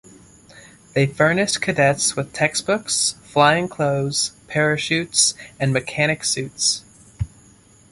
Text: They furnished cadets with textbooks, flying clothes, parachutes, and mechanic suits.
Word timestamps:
They 0.95 1.05
furnished 1.05 1.61
cadets 1.61 2.15
with 2.15 2.33
textbooks, 2.33 3.13
flying 3.21 3.67
clothes, 3.67 4.31
parachutes, 4.47 5.35
and 5.59 5.71
mechanic 5.71 6.23
suits. 6.23 6.81